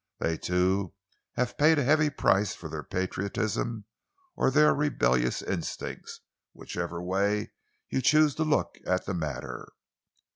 [0.17, 0.95] They, too,
[1.35, 3.85] have paid a heavy price for their patriotism
[4.35, 6.21] or their rebellious instincts,
[6.53, 7.51] whichever way
[7.87, 9.71] you choose to look at the matter."